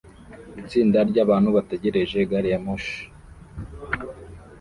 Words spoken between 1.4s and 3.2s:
bategereje gari ya moshi